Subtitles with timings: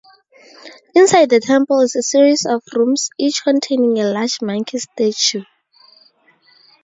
[0.95, 5.43] Inside the temple is a series of rooms each containing a large monkey statue.